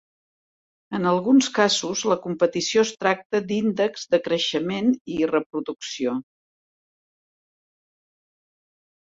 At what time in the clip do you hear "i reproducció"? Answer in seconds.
5.19-6.19